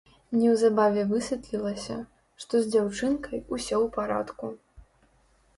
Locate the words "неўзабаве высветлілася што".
0.35-2.53